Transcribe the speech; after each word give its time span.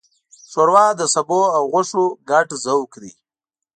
ښوروا 0.51 0.85
د 0.99 1.01
سبو 1.15 1.41
او 1.57 1.63
غوښو 1.71 2.05
ګډ 2.29 2.47
ذوق 2.63 2.91
دی. 3.01 3.11